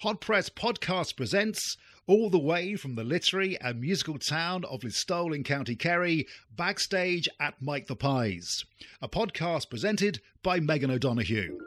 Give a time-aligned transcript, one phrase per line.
[0.00, 5.34] Hot Press Podcast presents, all the way from the literary and musical town of Listowel
[5.34, 6.26] in County Kerry,
[6.56, 8.64] backstage at Mike the Pies,
[9.02, 11.58] a podcast presented by Megan O'Donoghue.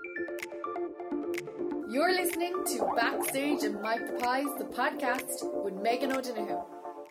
[1.92, 6.62] You're listening to Backstage at Mike the Pies, the podcast with Megan O'Donoghue.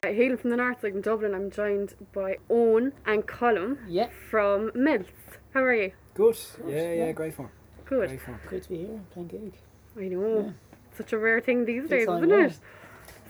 [0.02, 4.08] Hailing from the north like in Dublin, I'm joined by Owen and Colum Yeah.
[4.28, 5.08] from Melts.
[5.54, 5.92] How are you?
[6.14, 6.36] Good.
[6.66, 7.48] Yeah, yeah, great fun.
[7.84, 8.08] Good.
[8.08, 8.40] Great fun.
[8.48, 9.52] Great to be here playing gig.
[9.96, 10.52] I know.
[10.96, 12.46] Such a rare thing these days, isn't yeah.
[12.46, 12.58] it?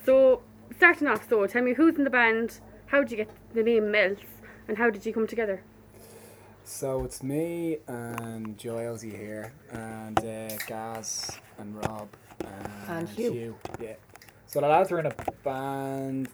[0.05, 0.43] So,
[0.77, 3.91] starting off, so tell me who's in the band, how did you get the name
[3.91, 4.23] Melts,
[4.69, 5.63] and how did you come together?
[6.65, 12.09] So it's me and Joylesy here, and uh, Gaz and Rob
[12.41, 13.57] and, And Hugh.
[13.81, 13.95] Yeah.
[14.47, 16.29] So the lads were in a band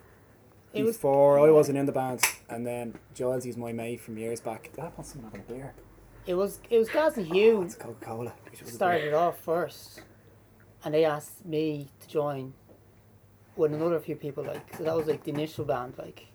[0.73, 1.39] It was- before.
[1.47, 4.71] I wasn't in the band, and then Joylesy's my mate from years back.
[4.77, 5.75] That wants someone having a beer.
[6.27, 8.33] It was it was Gaz and Hugh It's Coca Cola.
[8.65, 10.03] started off first,
[10.85, 12.53] and they asked me to join
[13.57, 14.45] with another few people.
[14.45, 16.27] Like so that was like the initial band, like.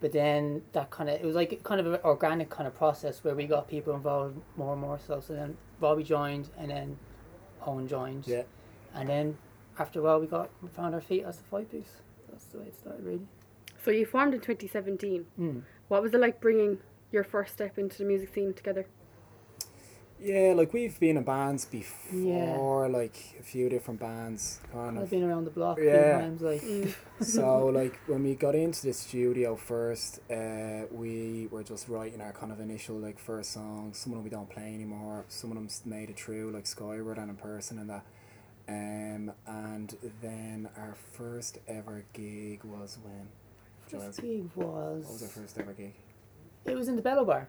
[0.00, 3.24] But then that kind of it was like kind of an organic kind of process
[3.24, 4.98] where we got people involved more and more.
[5.04, 6.98] So so then Robbie joined, and then
[7.66, 8.42] Owen joined, Yeah.
[8.94, 9.36] and then
[9.78, 11.96] after a while we got we found our feet as a five piece.
[12.30, 13.26] That's the way it started, really.
[13.84, 15.24] So, you formed in 2017.
[15.40, 15.62] Mm.
[15.88, 16.78] What was it like bringing
[17.10, 18.86] your first step into the music scene together?
[20.20, 25.10] Yeah, like we've been in bands before, like a few different bands, kind I've of.
[25.10, 26.18] been around the block a Yeah.
[26.18, 26.62] few times, like.
[26.62, 26.94] Mm.
[27.20, 32.32] so like when we got into the studio first uh, we were just writing our
[32.32, 35.56] kind of initial like first songs some of them we don't play anymore some of
[35.56, 38.04] them made it through like skyward and in person and that
[38.68, 43.28] um, and then our first ever gig was when
[43.88, 45.04] First Joyce, gig was.
[45.04, 45.94] what was our first ever gig
[46.66, 47.48] It was in the Bello Bar.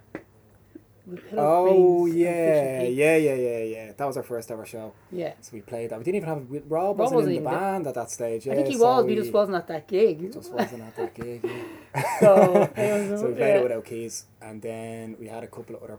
[1.09, 5.33] With Pillow oh yeah yeah yeah yeah yeah that was our first ever show Yeah.
[5.41, 7.49] so we played that we didn't even have we- Rob Rob wasn't, wasn't in the
[7.49, 7.59] there.
[7.59, 9.67] band at that stage yeah, I think he so was, but he just wasn't at
[9.67, 10.31] that gig.
[10.33, 12.19] just wasn't at that gig yeah.
[12.19, 12.69] so,
[13.17, 13.57] so we played yeah.
[13.59, 15.97] it without keys, and then we had a couple of other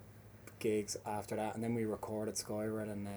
[0.60, 3.10] gigs after that, and then we recorded Skyward and uh,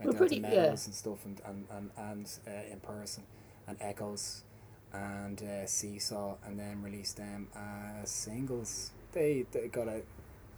[0.00, 0.62] We're went down pretty- to yeah.
[0.62, 3.24] Meadows and stuff, and and and, and uh, in person,
[3.68, 4.42] and Echoes,
[4.92, 7.48] and uh, Seesaw, and then released them
[8.02, 8.90] as singles.
[9.12, 10.00] They they got a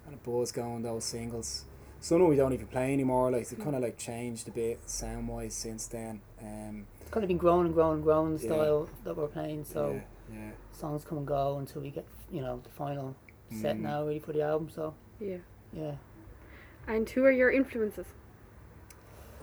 [0.07, 1.65] kind of buzz going those singles.
[2.01, 3.31] Some of we don't even play anymore.
[3.33, 6.21] Like they kind of like changed a bit sound wise since then.
[6.41, 8.53] Um, It's kind of been growing and growing and growing the Yeah.
[8.53, 9.65] style that we're playing.
[9.65, 10.01] So
[10.33, 10.51] yeah, yeah.
[10.73, 13.17] songs come and go until we get, you know, the final
[13.61, 13.81] set Mm.
[13.81, 14.69] now ready for the album.
[14.69, 15.39] So Yeah.
[15.73, 15.97] yeah,
[16.87, 18.07] And who are your influences?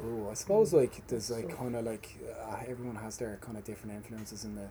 [0.01, 3.57] Oh, I suppose like there's like So- kind of like uh, everyone has their kind
[3.57, 4.69] of different influences in the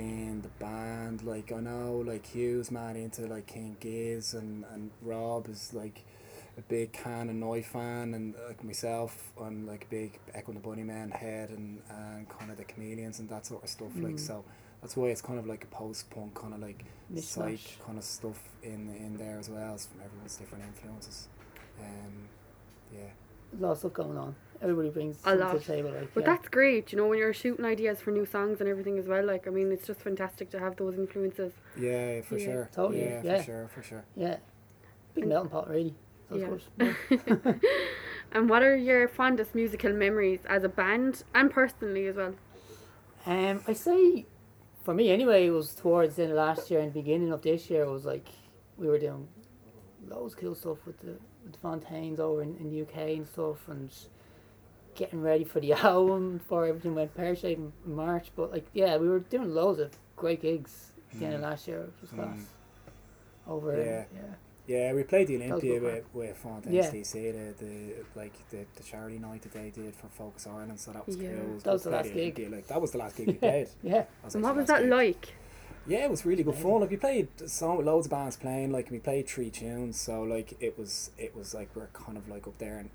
[0.00, 1.22] in the band.
[1.22, 6.04] Like I know like Hugh's mad into like King Giz and and Rob is like
[6.58, 7.62] a big Can and Neu!
[7.64, 12.28] fan and like myself I'm like a big Echo and the Bunnymen head and and
[12.28, 13.92] kind of the Chameleons and that sort of stuff.
[13.96, 14.20] Like Mm.
[14.20, 14.44] so
[14.80, 16.84] that's why it's kind of like a post punk kind of like
[17.16, 21.28] psych kind of stuff in in there as well as from everyone's different influences.
[21.80, 22.28] Um,
[22.92, 23.10] yeah.
[23.58, 24.34] Lots of going on.
[24.62, 25.58] Everybody brings A something to lot.
[25.58, 25.90] the table.
[25.90, 26.26] Like, But yeah.
[26.36, 29.24] that's great, you know, when you're shooting ideas for new songs and everything as well.
[29.24, 31.52] Like, I mean, it's just fantastic to have those influences.
[31.78, 32.44] Yeah, for Yeah.
[32.44, 32.68] sure.
[32.72, 33.36] Totally, Yeah, yeah.
[33.38, 34.04] for sure, for sure.
[34.16, 34.36] yeah,
[35.14, 35.94] big And- melting pot, really.
[36.28, 36.56] So Yeah.
[37.10, 37.60] it's good.
[38.32, 42.34] and what are your fondest musical memories as a band and personally as well?
[43.26, 44.26] Um, I say,
[44.84, 47.70] for me anyway, it was towards the end of last year and beginning of this
[47.70, 47.84] year.
[47.84, 48.28] It was like
[48.76, 49.26] we were doing
[50.06, 53.26] loads of cool stuff with the with the Fontaines over in, in the UK and
[53.26, 53.90] stuff, and
[54.94, 58.30] getting ready for the album before everything went pear shaped in March.
[58.36, 61.44] But like, yeah, we were doing loads of great gigs at the end of Mm.
[61.44, 62.16] last year, which was Mm.
[62.16, 62.38] class.
[63.46, 64.04] Over, Yeah.
[64.14, 64.34] yeah,
[64.66, 66.90] Yeah, we played the Olympia good with, with Fontaines Yeah.
[66.90, 70.92] DC, the, the like the, the charity night that they did for Focus Ireland, so
[70.92, 71.30] that was Yeah.
[71.40, 71.54] cool.
[71.54, 72.16] Was That was the last gig.
[72.38, 73.68] Olympia, Like that was the last gig we played.
[73.82, 74.04] yeah.
[74.22, 74.90] was And what was that gig.
[74.90, 75.28] like?
[75.88, 76.80] Yeah, it was really good fun.
[76.82, 78.70] Like we played so loads of bands playing.
[78.70, 82.28] Like we played three tunes, so like it was it was like we're kind of
[82.28, 82.90] like up there and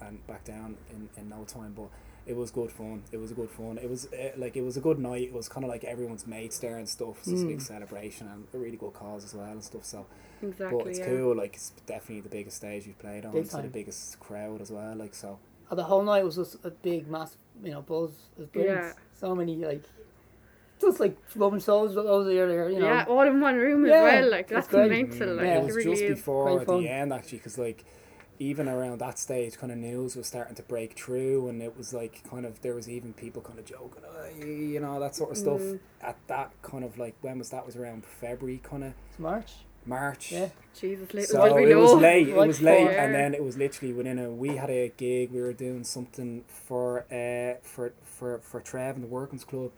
[0.00, 1.72] and back down in, in no time.
[1.76, 1.88] But
[2.26, 3.02] it was good fun.
[3.12, 3.78] It was a good fun.
[3.82, 5.22] It was uh, like it was a good night.
[5.22, 7.22] It was kind of like everyone's mates there and stuff.
[7.22, 7.62] So it's a big Mm.
[7.62, 9.84] celebration and a really good cause as well and stuff.
[9.84, 10.06] So,
[10.42, 11.06] Exactly, but it's yeah.
[11.06, 11.34] cool.
[11.36, 13.32] Like it's definitely the biggest stage we've played on.
[13.32, 14.94] Big It's the biggest crowd as well.
[14.94, 15.38] Like so.
[15.70, 18.10] Oh, the whole night was just a big, massive, you know, buzz.
[18.38, 18.50] It.
[18.54, 18.92] Yeah.
[19.20, 19.84] So many like,
[20.80, 22.86] just like rubbing souls over earlier, you know.
[22.86, 24.30] yeah, all in one room Yeah, as well.
[24.30, 24.90] Like, that's great.
[24.90, 25.28] mental.
[25.28, 25.54] Mm, Like, Yeah.
[25.54, 26.82] it it was really just before Great fun.
[26.82, 27.84] the end actually because like
[28.40, 31.92] even around that stage kind of news was starting to break through and it was
[31.94, 35.30] like kind of there was even people kind of joking "Oh, you know that sort
[35.30, 35.78] of stuff Mm.
[36.02, 39.52] at that kind of like when was that was around february kind of It's March.
[39.86, 40.32] March.
[40.32, 40.48] Yeah.
[40.78, 42.28] Jesus, So it was late.
[42.28, 44.30] It was late, and then it was literally within a.
[44.30, 45.32] We had a gig.
[45.32, 49.70] We were doing something for uh for for for Trev and the Workman's Club.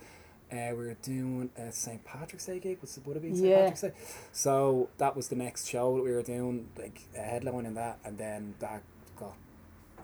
[0.53, 2.79] Uh, we were doing a St Patrick's Day gig.
[2.83, 3.57] Was it would have been St Yeah.
[3.71, 3.93] Patrick's Day?
[4.33, 7.99] So that was the next show that we were doing, like a headline and that,
[8.05, 8.83] and then that
[9.17, 9.35] got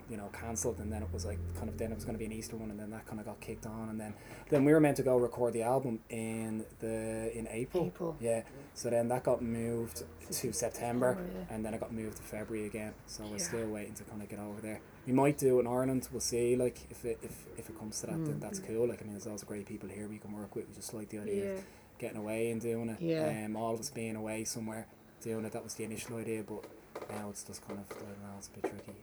[0.08, 2.18] you know cancelled, and then it was like kind of then it was going to
[2.18, 4.14] be an Easter one, and then that kind of got kicked on, and then
[4.48, 7.86] then we were meant to go record the album in the in April.
[7.86, 8.16] April.
[8.18, 8.42] Yeah.
[8.72, 11.54] So then that got moved to September, September, yeah.
[11.54, 12.94] and then it got moved to February again.
[13.06, 14.80] So we're still waiting to kind of get over there.
[15.08, 16.06] We might do in Ireland.
[16.12, 16.55] We'll see.
[16.55, 18.26] Like if it if, if it comes to that, Mm.
[18.26, 18.87] then that's cool.
[18.87, 20.69] Like I mean, there's lots of great people here we can work with.
[20.69, 21.50] We just like the idea Yeah.
[21.58, 21.64] of
[21.99, 23.00] getting away and doing it.
[23.00, 23.44] Yeah.
[23.46, 24.87] Um, all of us being away somewhere
[25.22, 25.52] doing it.
[25.52, 26.62] That was the initial idea, but
[27.10, 28.34] now it's just kind of I don't know.
[28.38, 28.99] It's a bit tricky.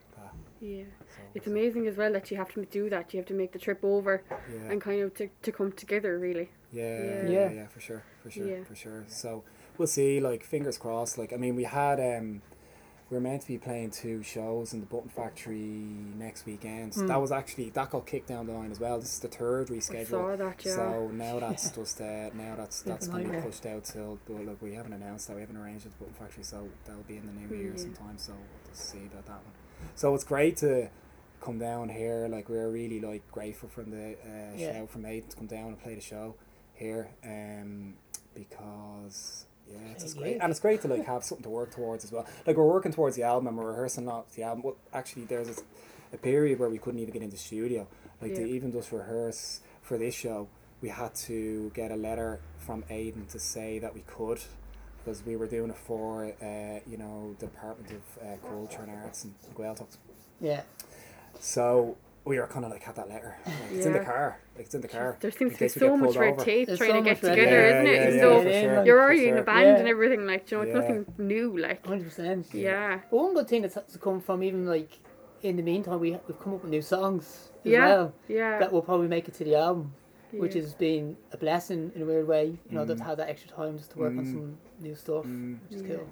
[0.62, 0.84] Yeah.
[1.13, 3.13] so It's amazing as well that you have to do that.
[3.13, 4.24] You have to make the trip over
[4.54, 4.72] Yeah.
[4.72, 6.50] and kind of to, to come together, really.
[6.72, 7.30] Yeah, Yeah.
[7.30, 7.68] yeah, Yeah.
[7.68, 9.04] for sure, for sure, for sure.
[9.08, 9.44] So
[9.78, 10.19] we'll see.
[10.19, 11.18] Like fingers crossed.
[11.18, 12.42] Like I mean, we had um,
[13.10, 15.60] we were meant to be playing two shows in the Button Factory
[16.18, 16.94] next weekend.
[16.94, 17.07] Mm.
[17.07, 19.00] That was actually that got kicked down the line as well.
[19.00, 20.07] This is the third reschedule.
[20.07, 20.75] saw that, yeah.
[20.75, 24.18] So now that's just uh, now that's that's going to be pushed out till.
[24.28, 25.36] But look, we haven't announced that.
[25.36, 28.18] We haven't arranged it with Button Factory, so that'll be in the new year sometime.
[28.18, 29.54] So we'll just see about that one.
[29.94, 30.90] So it's great to
[31.42, 32.28] come down here.
[32.28, 34.74] Like we're really like grateful from the uh, Yeah.
[34.80, 36.34] shout from Aiden to come down and play the show
[36.74, 37.10] here.
[37.24, 37.94] Um,
[38.34, 42.03] because yeah, it's just great, and it's great to like have something to work towards
[42.03, 42.25] as well.
[42.45, 44.63] Like we're working towards the album and we're rehearsing not the album.
[44.63, 45.56] Well, actually, there's a,
[46.13, 47.88] a period where we couldn't even get into studio.
[48.21, 50.47] Like to even just rehearse for this show,
[50.81, 54.39] we had to get a letter from Aiden to say that we could.
[55.03, 58.89] Because we were doing it for, uh, you know, the Department of uh, Culture and
[58.89, 59.97] Arts and Gaeltacht.
[60.41, 60.63] Yeah.
[61.39, 61.95] So
[62.25, 63.36] we were kind of like had that letter.
[63.45, 64.39] Like, It's in the car.
[64.56, 65.16] Like, it's in the car.
[65.19, 66.44] There seems to be so much red over.
[66.44, 67.75] tape There's trying so to get together, tape.
[67.75, 67.94] isn't it?
[67.95, 68.75] Yeah, And yeah, so for Yeah, sure.
[68.77, 69.44] like, you're for already in a sure.
[69.44, 69.75] band Yeah.
[69.77, 70.80] and everything, like, you know, it's Yeah.
[70.81, 71.86] nothing new, like.
[71.86, 72.48] Hundred percent.
[72.54, 73.00] Yeah.
[73.12, 74.89] But one good thing that's has come from even like
[75.44, 77.86] in the meantime we we've come up with new songs as Yeah.
[77.86, 78.57] well Yeah.
[78.60, 79.94] that will probably make it to the album,
[80.31, 80.62] which yeah.
[80.63, 82.45] has been a blessing in a weird way.
[82.69, 82.98] You know, Mm.
[82.98, 84.31] to have that extra time just to work on Mm.
[84.33, 85.60] some new stuff, Mm.
[85.69, 85.95] which is Yeah.
[85.98, 86.07] cool.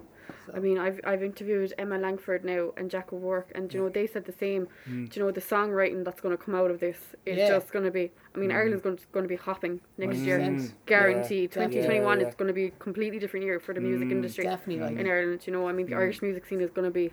[0.46, 3.88] So, I mean, I've I've interviewed Emma Langford now and Jack O'Rourke, and you know
[3.88, 4.68] they said the same.
[4.88, 5.08] Mm.
[5.10, 7.48] Do you know the songwriting that's going to come out of this is Yeah.
[7.48, 8.10] just going to be.
[8.34, 8.54] I mean, Mm.
[8.54, 10.26] Ireland's going to, going to be hopping next Mm.
[10.26, 11.50] year, guaranteed.
[11.50, 11.54] Yeah.
[11.66, 12.32] Twenty twenty one Yeah, yeah.
[12.36, 14.12] going to be a completely different year for the music Mm.
[14.12, 15.46] industry definitely like in Ireland.
[15.46, 15.98] You know, I mean, the Mm.
[16.00, 17.12] Irish music scene is going to be.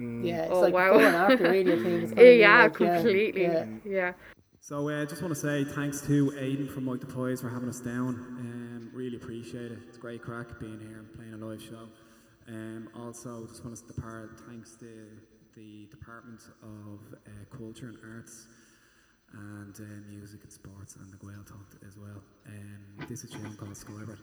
[0.00, 0.24] Mm.
[0.26, 0.92] yeah, it's Oh, like wow.
[0.94, 1.72] before after really.
[1.72, 3.42] I Yeah, gonna be yeah, like, completely.
[3.42, 4.12] Yeah, Yeah.
[4.60, 7.48] So I uh, just want to say thanks to Aidan from Mike the Pies for
[7.48, 8.14] having us down.
[8.40, 9.78] Um, really appreciate it.
[9.88, 11.88] It's great crack being here and playing a live show.
[12.48, 15.06] Um, also, just want to depart thanks to
[15.54, 18.46] the Department of uh, Culture and Arts
[19.32, 22.22] and uh, Music and Sports and the Gaeltacht as well.
[22.46, 24.18] Um, this is a called Skyward.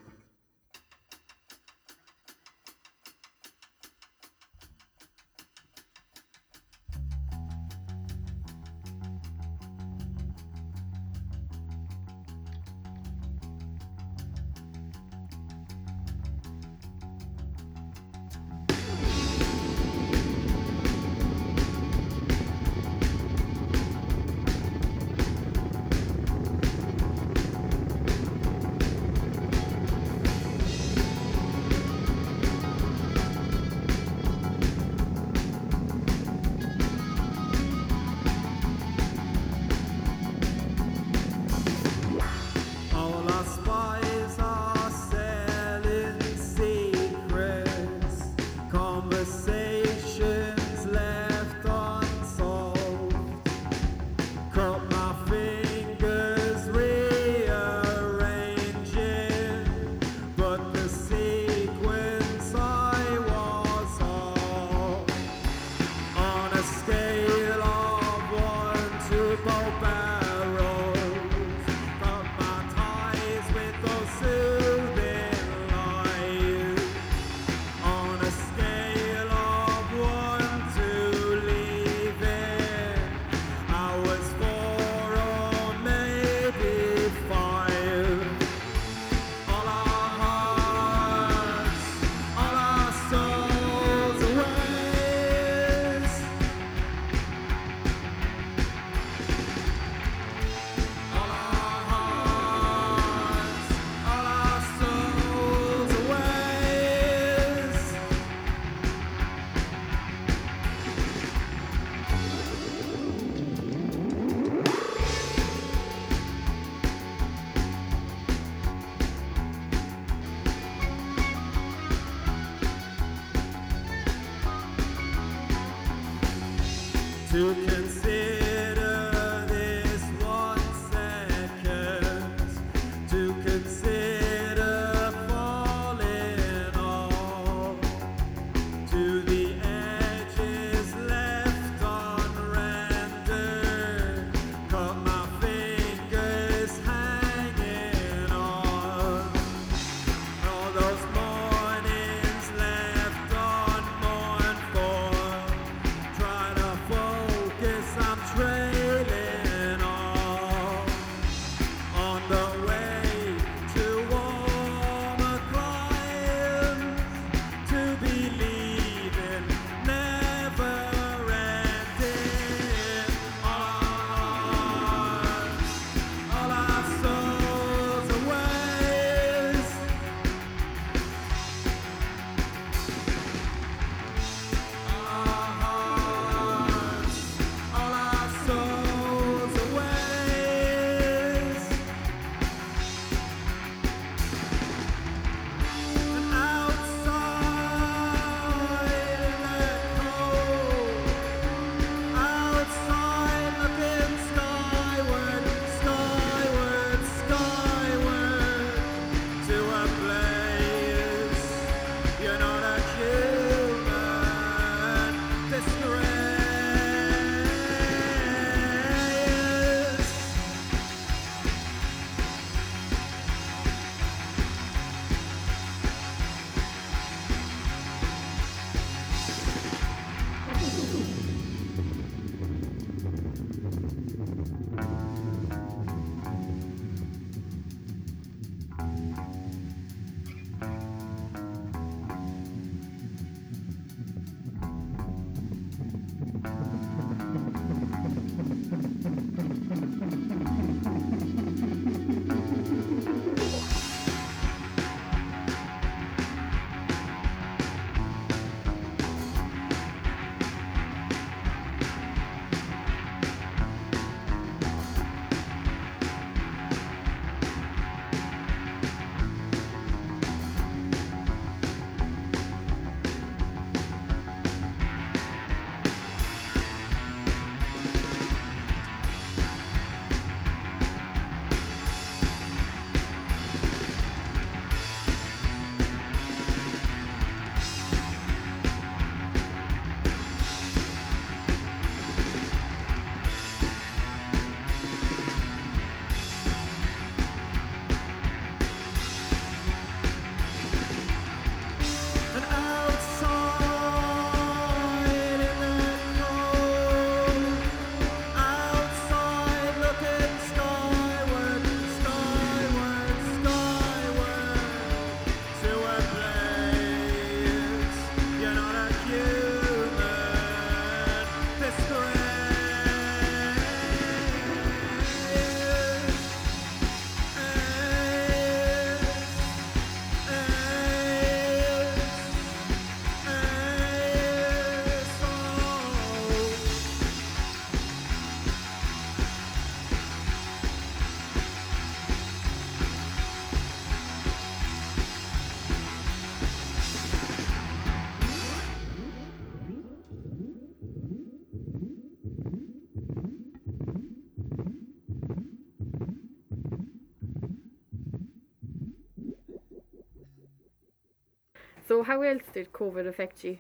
[361.90, 363.58] So how else did COVID affect you?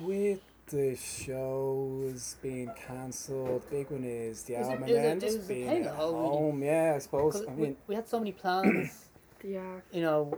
[0.00, 5.16] With the shows being cancelled, big one is the Is album is it- and then
[5.18, 6.28] is just it being pain at though, really?
[6.28, 6.62] home.
[6.64, 7.36] Yeah, I suppose.
[7.40, 9.04] I we, mean, we had so many plans,
[9.44, 9.76] Yeah.
[9.92, 10.36] you know,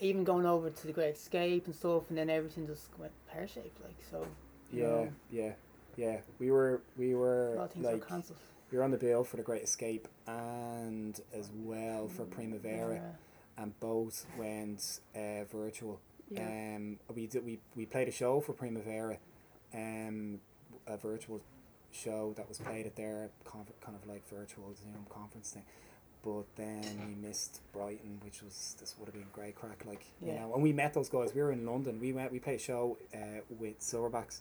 [0.00, 3.46] even going over to the Great Escape and stuff, and then everything just went pear
[3.46, 4.26] shaped, like so.
[4.72, 5.52] you yeah, know, yeah,
[5.96, 6.16] yeah.
[6.40, 8.38] We were, we a were lot of things were cancelled.
[8.72, 13.00] we were on the bill for the Great Escape and as well for Primavera, Yeah.
[13.60, 16.00] And both went uh, virtual.
[16.30, 16.42] Yeah.
[16.76, 19.18] Um, we did we, we played a show for Primavera,
[19.74, 20.40] um,
[20.86, 21.40] a virtual
[21.92, 25.64] show that was played at their conf- kind of like virtual Zoom conference thing.
[26.22, 29.84] But then we missed Brighton, which was this would have been great crack.
[29.86, 31.34] Like you know, and we met those guys.
[31.34, 31.98] We were in London.
[32.00, 32.30] We went.
[32.30, 34.40] We played a show uh, with Silverbacks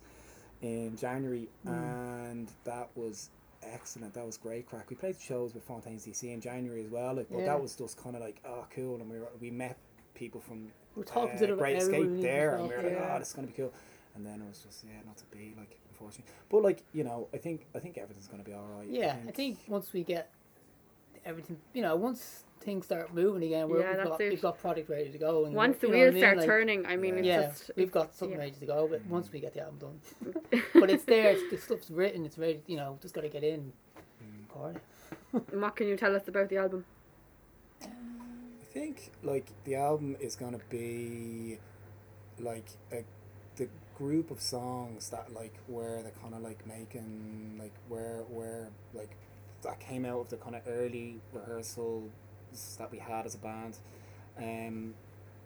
[0.61, 3.29] in January, and that was
[3.63, 4.13] excellent.
[4.13, 4.89] That was great crack.
[4.89, 7.13] We played shows with Fontaines DC in January as well.
[7.15, 7.45] Like, but Yeah.
[7.45, 9.77] that was just kind of like oh cool, and we were, we met
[10.15, 13.13] people from We're talking uh, to them Great Escape there, and we were like, Yeah.
[13.15, 13.73] oh, this is gonna be cool.
[14.15, 15.77] And then it was just yeah, not to be like.
[15.89, 16.33] unfortunately.
[16.49, 18.87] But like you know, I think I think everything's gonna be all right.
[18.89, 20.31] Yeah, I think once we get
[21.25, 24.29] everything, you know, once things start moving again, we're, Yeah, we've, got, it.
[24.31, 25.45] we've got product ready to go.
[25.45, 26.21] And Once the you know I wheels mean?
[26.21, 28.43] start Like, turning, I mean, it's yeah, just we've got something yeah.
[28.45, 28.87] ready to go.
[28.89, 30.33] But once we get the album done,
[30.75, 31.31] but it's there.
[31.31, 32.25] It's, the stuff's written.
[32.25, 32.61] It's ready.
[32.67, 33.71] You know, just got to get in.
[34.47, 34.81] Record.
[35.51, 36.85] And what can you tell us about the album?
[37.81, 41.57] I think like the album is gonna be
[42.39, 43.03] like a
[43.55, 48.69] the group of songs that like where they're kind of like making like where where
[48.93, 49.09] like
[49.63, 51.19] that came out of the kind of early
[52.49, 53.77] rehearsals that we had as a band,
[54.37, 54.93] um,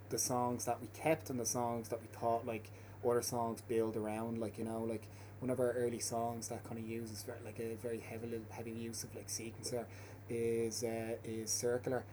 [0.09, 2.69] the songs that we kept and the songs that we thought like
[3.05, 5.03] other songs build around like you know like
[5.39, 9.03] one of our early songs that kind of uses like a very heavy heavy use
[9.03, 9.85] of like sequencer
[10.29, 12.03] is uh, is circular.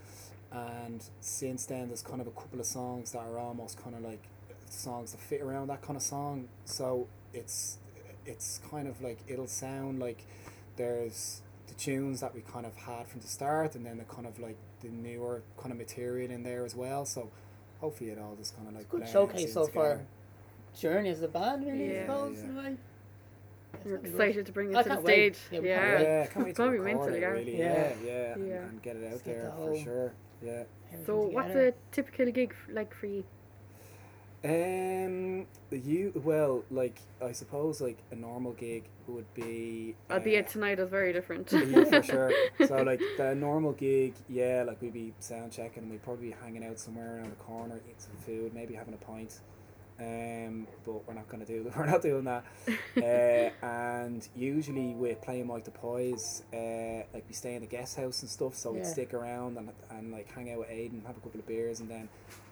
[0.53, 4.03] And since then there's kind of a couple of songs that are almost kind of
[4.03, 4.23] like
[4.69, 6.49] songs that fit around that kind of song.
[6.65, 7.79] So it's
[8.27, 10.25] it's kind of like it'll sound like
[10.77, 14.27] there's the tunes that we kind of had from the start and then the kind
[14.27, 17.31] of like the newer kind of material in there as well so
[17.81, 20.01] hopefully it all just kind of like Good showcase in so far.
[20.79, 22.01] Journey as a band, really, Yeah.
[22.03, 22.39] I suppose.
[22.39, 22.45] Yeah.
[22.45, 22.77] in a way.
[23.85, 25.37] We're excited to bring oh, I it to the wait.
[25.37, 25.39] stage.
[25.51, 26.03] Yeah, Yeah, can't wait.
[26.05, 27.27] yeah, can't wait It's to gonna be record it, yeah.
[27.29, 27.59] really.
[27.59, 27.65] Yeah.
[27.65, 30.13] Yeah, yeah, and, and get it out Let's there the for sure.
[30.45, 30.63] Yeah.
[31.07, 33.25] So, what's a typical gig like for you?
[34.43, 39.95] Um, you well, like I suppose, like a normal gig would be.
[40.09, 41.53] uh, Albeit tonight is very different.
[41.53, 42.33] yeah, for sure.
[42.67, 46.65] So like the normal gig, yeah, like we'd be sound checking, we'd probably be hanging
[46.65, 49.41] out somewhere around the corner, eating some food, maybe having a pint.
[49.99, 52.45] Um, but we're not gonna do we're not doing that.
[52.97, 57.99] uh, and usually we're playing like the Pies, uh, like we stay in the guest
[57.99, 61.19] house and stuff, so we'd stick around and and like hang out with Aiden, have
[61.19, 62.09] a couple of beers, and then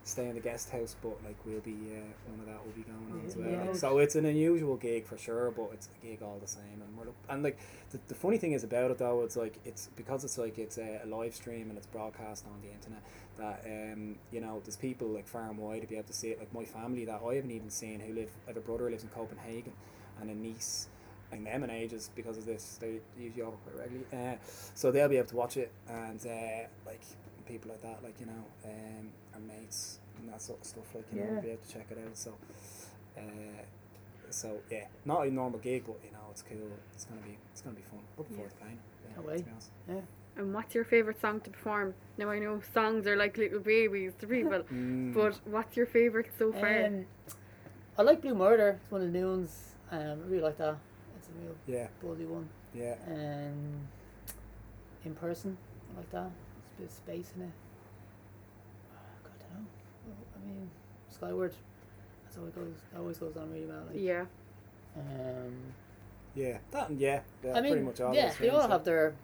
[0.09, 0.97] stay in the guest house.
[1.03, 3.51] But like we'll be uh, one of that will be going on as well.
[3.51, 3.65] Yeah.
[3.65, 6.83] Like, so it's an unusual gig for sure, but it's a gig all the same.
[6.83, 7.59] And we're look, and like
[7.91, 10.79] the, the funny thing is about it though, it's like it's because it's like it's
[10.79, 13.03] a, a live stream and it's broadcast on the internet.
[13.39, 16.29] That um you know there's people like far and wide to be able to see
[16.29, 16.39] it.
[16.39, 18.31] Like my family that I haven't even seen who live.
[18.47, 19.73] I have a brother who lives in Copenhagen,
[20.21, 20.89] and a niece.
[21.31, 24.07] And them in ages because of this, they usually over quite regularly.
[24.11, 24.37] Uh,
[24.75, 27.03] so they'll be able to watch it, and uh, like
[27.47, 31.05] people like that, like you know, um, and mates and that sort of stuff, like
[31.13, 31.41] you know, Yeah.
[31.41, 32.17] be able to check it out.
[32.17, 32.35] So,
[33.17, 33.21] uh,
[34.31, 36.59] so yeah, not a normal gig, but you know, it's cool.
[36.95, 38.01] It's gonna be, it's gonna be fun.
[38.17, 38.79] Looking forward to playing.
[39.05, 39.45] Yeah, Can't to wait.
[39.47, 40.07] be honest.
[40.37, 41.95] and what's your favourite song to perform?
[42.19, 45.15] Now I know songs are like little babies to people, Mm.
[45.15, 46.85] but what's your favourite so far?
[46.87, 47.07] Um,
[47.97, 48.79] I like Blue Murder.
[48.83, 49.73] It's one of the new ones.
[49.91, 50.77] Um, I really like that.
[51.17, 52.49] It's a real yeah, buzzy one.
[52.75, 53.89] yeah, Um,
[55.05, 55.57] in person,
[55.95, 56.31] I like that.
[56.31, 57.51] There's a bit of space in it.
[58.93, 59.69] Uh, God, I don't know.
[60.07, 60.71] Well, I mean,
[61.11, 61.55] Skyward.
[62.25, 62.75] That's always goes.
[62.93, 63.83] That always goes on really well.
[63.89, 64.25] Like, yeah,
[64.97, 65.55] Um,
[66.35, 66.59] yeah.
[66.71, 68.15] That and yeah, yeah I mean, pretty much all.
[68.15, 69.15] yeah, those they all things, have their.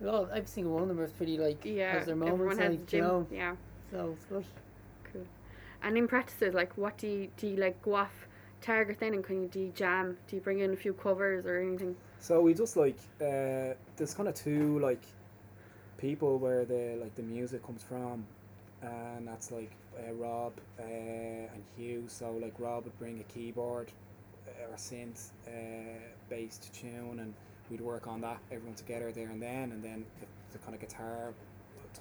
[0.00, 1.92] We all, every single one of them is pretty like yeah.
[1.92, 2.34] has their moments.
[2.34, 3.56] Everyone has like, a you know, Yeah,
[3.90, 4.44] so it's good.
[5.12, 5.26] cool.
[5.82, 7.48] And in practices, like, what do you do?
[7.48, 8.28] You like go off
[8.60, 10.16] target then, and can you do you jam?
[10.28, 11.96] Do you bring in a few covers or anything?
[12.20, 15.02] So we just like uh, there's kind of two like
[15.98, 18.24] people where the like the music comes from,
[18.82, 22.04] and that's like uh, Rob uh, and Hugh.
[22.08, 23.90] So like Rob would bring a keyboard
[24.46, 25.50] uh, or synth uh,
[26.28, 27.34] based tune, and
[27.70, 30.80] we'd work on that everyone together there and then, and then the, the kind of
[30.80, 31.32] guitar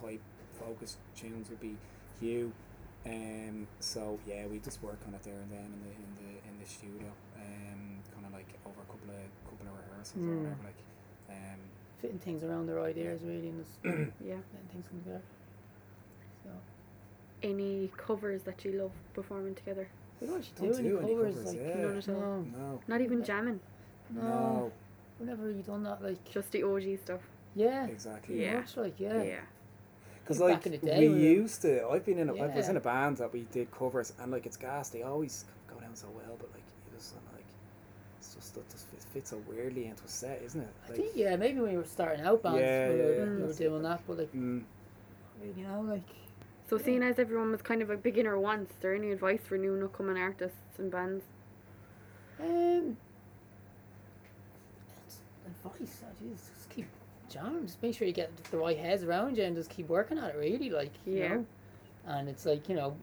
[0.01, 0.21] type
[0.59, 1.75] focus tunes would be
[2.19, 2.51] Hugh.
[3.05, 6.49] Um, so yeah, we just work on it there and then in the in the
[6.49, 7.11] in the studio.
[7.37, 10.37] Um, kind of like over a couple of couple of rehearsals or Mm.
[10.43, 10.63] whatever.
[10.65, 10.79] Like,
[11.29, 11.59] um,
[12.01, 13.65] Fitting things around their ideas really, and
[14.23, 14.35] Yeah.
[14.53, 15.21] letting things come together.
[17.41, 19.87] So Any covers that you love performing together?
[20.19, 21.35] we don't actually Don't do, do any any covers.
[21.35, 21.75] covers, like yeah.
[21.85, 22.15] None at all.
[22.15, 23.59] no, no, Not even jamming,
[24.09, 24.71] no, no,
[25.19, 26.01] we've never really done that.
[26.03, 27.21] Like just the OG stuff.
[27.55, 28.41] yeah, exactly.
[28.41, 28.59] Yeah.
[28.59, 29.21] much like yeah.
[29.23, 29.39] Yeah.
[30.23, 32.67] Because like in the day we when- used to, I've been in, a, I was
[32.67, 34.89] in a band that we did covers, and like it's gas.
[34.89, 37.45] They always go down so well, but like you just like
[38.19, 40.73] it's just it just fits, fits so weirdly into a set, isn't it?
[40.89, 43.29] I think yeah, maybe when we were starting out bands, Yeah, we, were, yeah, we
[43.41, 44.63] were that's doing that, but like mm,
[45.55, 46.09] you know, like
[46.67, 49.57] So seeing as everyone was kind of a beginner once, is there any advice for
[49.57, 51.23] new and upcoming artists and bands?
[52.41, 52.97] um,
[55.45, 56.03] advice.
[56.03, 56.85] I just, just keep
[57.29, 57.65] jamming.
[57.65, 60.35] Just make sure you get the right heads around you, and just keep working at
[60.35, 60.37] it.
[60.37, 61.35] Really, like you Yeah.
[61.35, 61.45] know.
[62.05, 62.95] And it's like you know,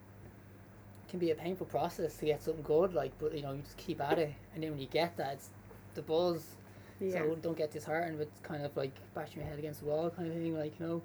[1.06, 2.92] it can be a painful process to get something good.
[2.94, 5.32] Like, but you know, you just keep at it, and then when you get that,
[5.34, 5.50] it's
[5.94, 6.56] the buzz.
[7.00, 7.22] Yeah.
[7.22, 10.28] So don't get disheartened with kind of like bashing your head against the wall kind
[10.28, 11.02] of thing, like you know.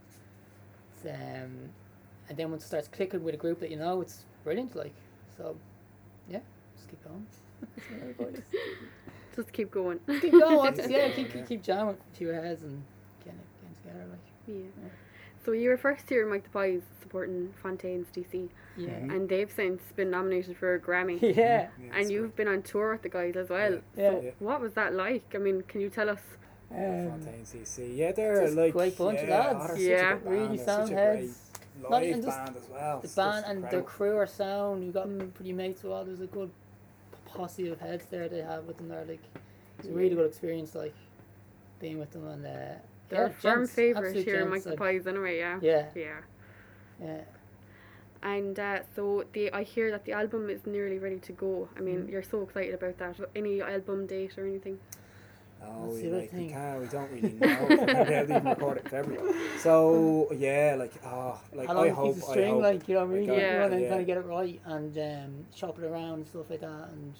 [0.95, 1.69] It's, um,
[2.29, 4.75] and then once it starts clicking with a group that you know, it's brilliant.
[4.75, 4.93] Like
[5.37, 5.55] so,
[6.29, 6.39] yeah,
[6.75, 7.25] just keep going.
[7.75, 8.43] That's my advice.
[9.35, 9.99] Just keep going.
[10.21, 10.75] keep going.
[10.89, 12.83] yeah, keep, keep, keep jamming to your heads and
[13.23, 14.05] getting, getting together.
[14.09, 14.89] Like, Yeah.
[15.45, 18.89] So you were first here in Mike the Pies supporting Fontaines DC, yeah.
[18.89, 21.19] and they've since been nominated for a Grammy.
[21.21, 21.33] Yeah.
[21.81, 23.79] Yeah, And you've been on tour with the guys as well.
[23.95, 24.09] Yeah.
[24.11, 24.31] So Yeah.
[24.39, 25.23] what was that like?
[25.33, 26.19] I mean, can you tell us?
[26.71, 27.95] Um, Fontaines DC.
[27.97, 29.59] Yeah, they're just a like great bunch of yeah, lads.
[29.59, 30.17] they're such a Yeah.
[30.25, 31.48] really sound such great heads.
[31.81, 32.99] Not Live even just band as well.
[32.99, 34.83] The It's band just and their crew are sound.
[34.83, 35.33] You've got Mm.
[35.33, 36.03] pretty mates as well.
[36.05, 36.51] There's a good
[37.25, 38.89] posse of heads there they have with them.
[38.89, 39.21] They're like,
[39.77, 40.93] it's a really good experience, like
[41.79, 42.49] being with them and uh,
[43.07, 45.59] They're yeah, firm gents, favourite absolute here in gents, Mike the Pies anyway, yeah.
[45.61, 46.19] Yeah, Yeah.
[47.01, 47.21] yeah.
[48.21, 51.69] And uh, so the I hear that the album is nearly ready to go.
[51.77, 52.11] I mean, Mhm.
[52.11, 53.15] you're so excited about that.
[53.33, 54.79] Any album date or anything?
[55.61, 57.65] No, That's we, the other like, we can't, we don't really know.
[57.69, 59.33] we haven't even recorded in February.
[59.59, 62.61] So, yeah, like, oh, like, How long I a hope, piece of I hope.
[62.61, 63.53] like you know, really, God, Yeah.
[63.55, 63.89] you want to yeah.
[63.89, 67.13] kind of get it right and um, shop it around and stuff like that, and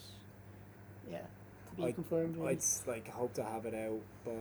[1.11, 2.37] yeah, to be I- confirmed.
[2.37, 2.49] really.
[2.51, 4.31] I'd s- like hope to have it out by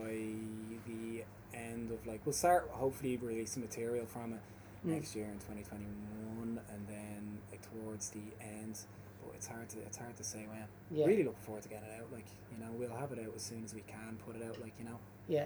[0.87, 4.41] the end of like we'll start hopefully releasing material from it
[4.87, 4.91] Mm.
[4.93, 9.08] next year in 2021 and then like towards the end but
[9.39, 12.01] it's hard to it's hard to say when yeah, really looking forward to getting it
[12.01, 14.43] out like you know we'll have it out as soon as we can put it
[14.43, 14.99] out like you know
[15.29, 15.45] yeah,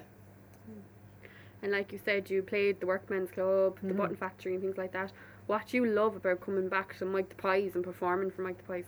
[1.63, 3.97] And like you said, you played the Workmen's Club, the Mhm.
[3.97, 5.13] Button Factory, and things like that.
[5.47, 8.59] What do you love about coming back to Mike the Pies and performing for Mike
[8.59, 8.87] the Pies?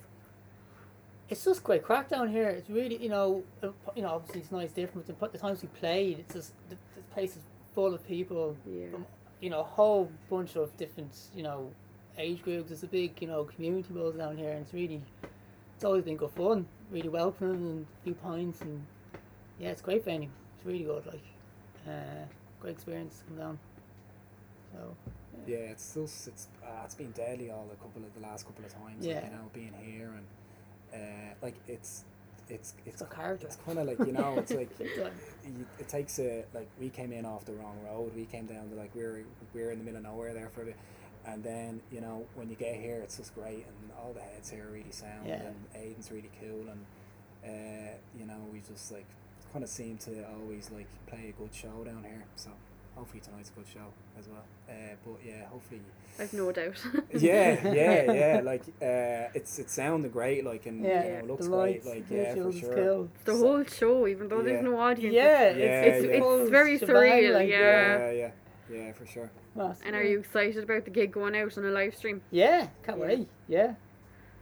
[1.31, 2.49] it's just great crack down here.
[2.49, 5.07] It's really, you know, uh, you know, obviously it's nice different.
[5.19, 7.43] But the times we played, it's just the, the place is
[7.75, 8.91] full of people Yeah.
[8.91, 9.07] from,
[9.41, 11.71] you know, a whole bunch of different, you know,
[12.19, 12.71] age groups.
[12.71, 15.03] It's a big, you know, community buzz down here, and it's really,
[15.75, 16.67] it's always been good fun.
[16.91, 18.85] Really welcoming and a few pints, and
[19.59, 20.29] yeah, it's a great venue.
[20.57, 21.23] It's really good, like,
[21.89, 22.25] uh,
[22.61, 23.59] great experience to come down.
[24.73, 24.97] So
[25.47, 28.65] yeah it's still it's uh, it's been deadly all the couple of the last couple
[28.65, 29.25] of times like, Yeah.
[29.25, 30.25] you know being here and
[31.03, 32.05] uh like it's
[32.49, 33.47] it's it's it's a character.
[33.47, 37.13] it's kind of like you know it's like you, it takes a like we came
[37.13, 38.13] in off the wrong road.
[38.15, 40.67] We came down to like we're we're in the middle of nowhere there for a
[40.67, 40.77] bit,
[41.27, 44.51] and then you know when you get here, it's just great, and all the heads
[44.51, 45.43] here are really sound, Yeah.
[45.43, 46.85] and Aiden's really cool, and
[47.45, 49.07] uh, you know we just like
[49.53, 52.25] kind of seem to always like play a good show down here.
[52.37, 52.51] So
[52.97, 53.87] hopefully tonight's a good show
[54.19, 54.45] as well.
[54.69, 54.73] Uh,
[55.05, 55.81] but yeah, hopefully
[56.19, 56.81] I've no doubt.
[57.13, 58.41] yeah, yeah, yeah.
[58.45, 61.85] Like uh, it's it's sounding great, like and Yeah, you know, it looks the great,
[61.85, 62.73] lights, like the yeah, for sure.
[62.73, 63.09] skill.
[63.25, 64.43] the So- whole show, even though Yeah.
[64.45, 65.15] there's no audience.
[65.15, 66.11] Yeah, Yeah, It's, yeah.
[66.13, 67.59] it's full very shebang, surreal, like, yeah.
[67.99, 68.31] Yeah, yeah,
[68.73, 69.31] yeah, for sure.
[69.55, 69.87] Massive.
[69.87, 72.23] And are you excited about the gig going out on a live stream?
[72.31, 73.05] Yeah, can't Yeah.
[73.07, 73.29] wait.
[73.49, 73.75] Yeah,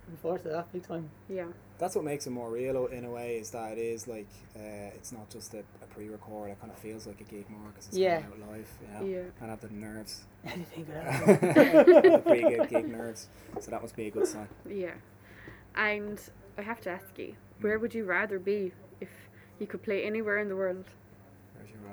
[0.04, 1.08] looking forward to that big time.
[1.28, 1.46] Yeah.
[1.78, 4.94] that's what makes it more real in a way is that it is like uh,
[4.94, 7.88] it's not just a, a pre-record it kind of feels like a gig more because
[7.88, 8.20] it's Yeah.
[8.20, 9.22] coming out live you know Yeah.
[9.40, 11.04] and have the nerves Anything could have
[11.40, 12.12] happen.
[12.12, 13.26] the pre-gig gig nerves
[13.58, 14.92] so that must be a good sign Yeah.
[15.74, 16.20] And
[16.56, 19.08] I have to ask you, where would you rather be if
[19.58, 20.84] you could play anywhere in the world?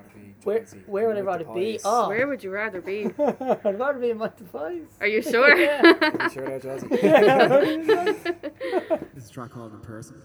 [0.00, 0.78] rather be Where, Jonesy?
[0.86, 1.80] where would I rather the be?
[1.84, 3.06] Oh, Where would you rather be?
[3.18, 4.82] I'd rather be in my device.
[5.00, 5.56] Are you sure?
[5.56, 5.82] Yeah.
[6.00, 6.86] Are you sure there Jonesy?
[9.14, 10.20] This is a track called In Person.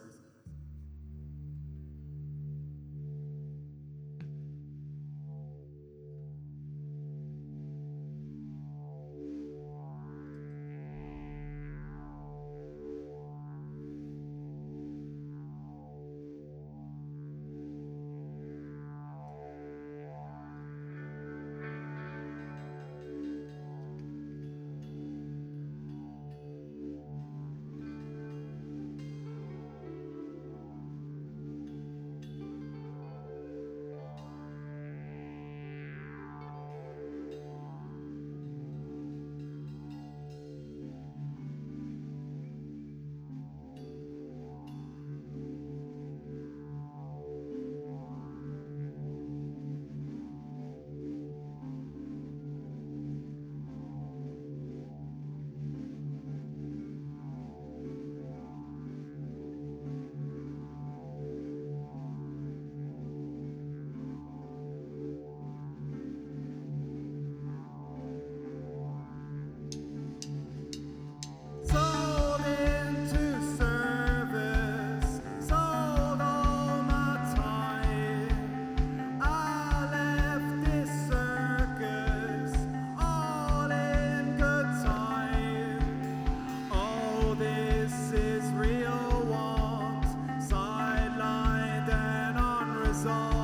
[93.06, 93.35] song.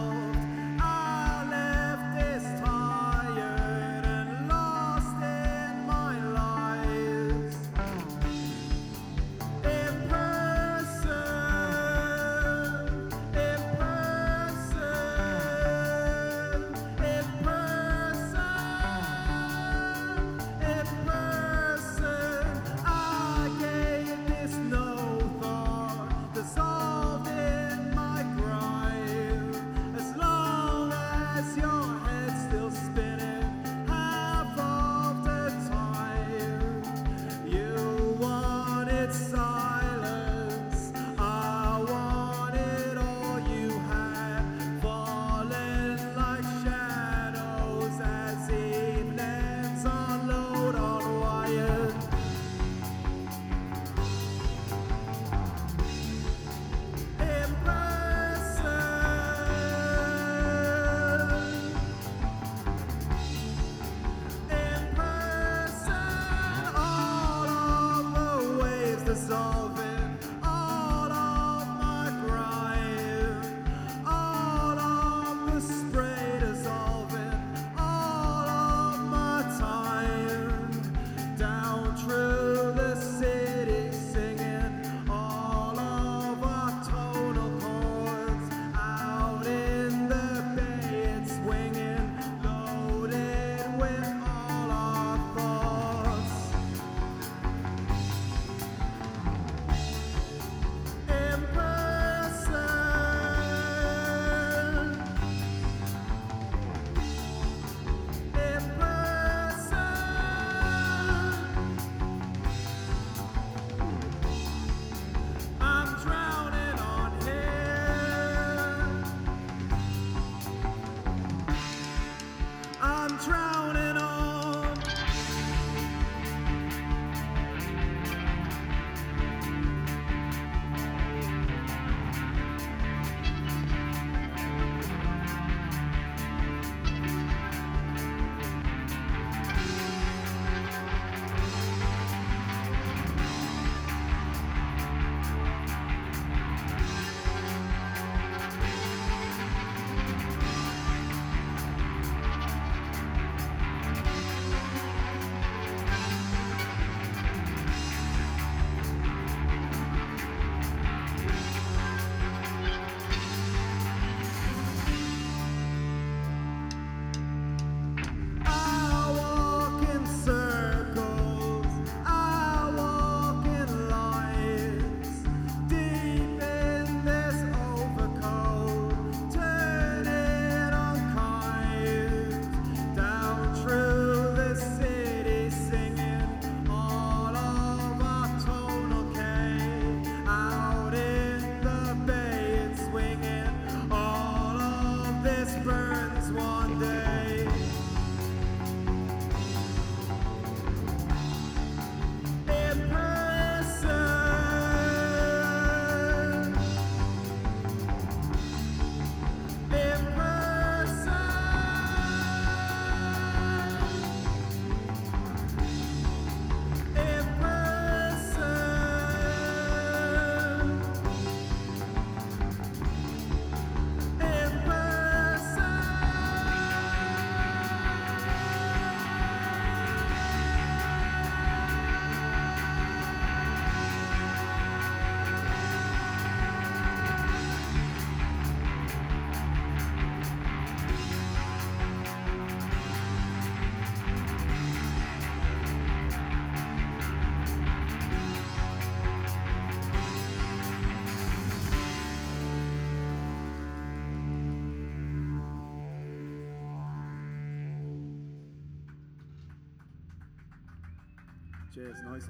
[261.81, 262.29] Cheers, nice.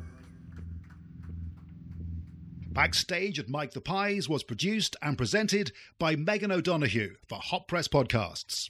[2.71, 7.89] Backstage at Mike the Pies was produced and presented by Megan O'Donoghue for Hot Press
[7.89, 8.69] Podcasts.